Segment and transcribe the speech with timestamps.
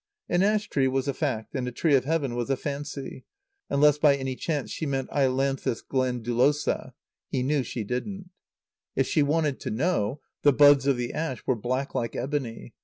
[0.27, 3.23] An ash tree was a fact and a tree of Heaven was a fancy;
[3.69, 6.93] unless by any chance she meant ailanthus glandulosa.
[7.27, 8.31] (He knew she didn't.)
[8.95, 12.73] If she wanted to know, the buds of the ash were black like ebony.